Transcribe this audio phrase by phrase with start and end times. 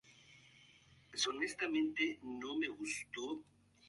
[1.09, 3.45] Ha trabajado en diversos proyectos audiovisuales.